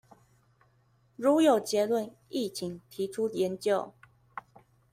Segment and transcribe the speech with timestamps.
[1.15, 3.93] 如有結論亦請提出研究